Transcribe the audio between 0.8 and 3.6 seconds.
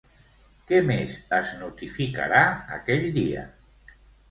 més es notificarà aquell dia?